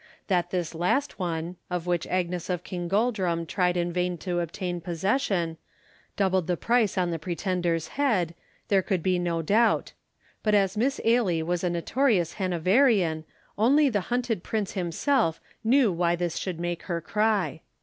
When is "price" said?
6.57-6.97